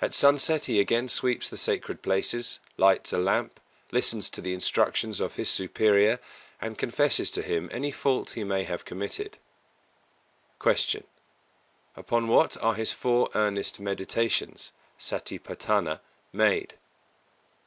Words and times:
At 0.00 0.14
sunset 0.14 0.64
he 0.64 0.80
again 0.80 1.10
sweeps 1.10 1.50
the 1.50 1.56
sacred 1.58 2.00
places, 2.00 2.60
lights 2.78 3.12
a 3.12 3.18
lamp, 3.18 3.60
listens 3.92 4.30
to 4.30 4.40
the 4.40 4.54
instructions 4.54 5.20
of 5.20 5.34
his 5.34 5.50
superior, 5.50 6.18
and 6.62 6.78
confesses 6.78 7.30
to 7.32 7.42
him 7.42 7.68
any 7.70 7.90
fault 7.92 8.30
he 8.30 8.42
may 8.42 8.64
have 8.64 8.86
committed. 8.86 9.32
272. 10.62 11.00
Q. 11.02 12.02
_Upon 12.02 12.26
what 12.28 12.56
are 12.62 12.72
his 12.72 12.92
four 12.92 13.28
earnest 13.34 13.78
meditations 13.78 14.72
(Sati 14.96 15.38
patthāna) 15.38 16.00
made? 16.32 16.78